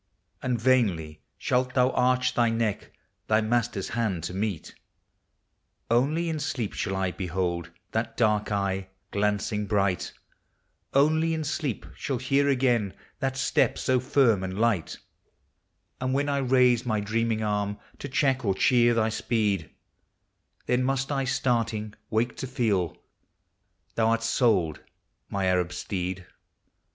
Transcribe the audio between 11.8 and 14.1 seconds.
shall hear again that step SO